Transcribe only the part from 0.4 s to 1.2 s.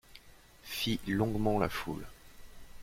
Fit